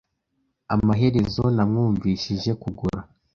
Amaherezo 0.75 1.43
namwumvishije 1.55 2.51
kugura. 2.61 2.99